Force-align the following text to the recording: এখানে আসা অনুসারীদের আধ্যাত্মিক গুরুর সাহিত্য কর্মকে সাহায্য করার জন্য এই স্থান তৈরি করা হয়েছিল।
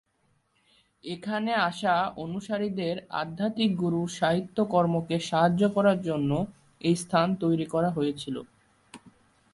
এখানে 1.03 1.51
আসা 1.69 1.95
অনুসারীদের 2.17 2.95
আধ্যাত্মিক 3.21 3.71
গুরুর 3.75 4.09
সাহিত্য 4.19 4.57
কর্মকে 4.73 5.15
সাহায্য 5.29 5.61
করার 5.75 5.99
জন্য 6.01 6.31
এই 6.81 6.95
স্থান 7.03 7.27
তৈরি 7.43 7.65
করা 7.73 7.89
হয়েছিল। 7.97 8.35